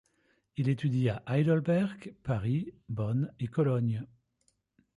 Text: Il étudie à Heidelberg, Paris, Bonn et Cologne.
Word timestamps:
Il 0.57 0.67
étudie 0.67 1.09
à 1.09 1.21
Heidelberg, 1.27 2.15
Paris, 2.23 2.73
Bonn 2.89 3.31
et 3.39 3.45
Cologne. 3.45 4.07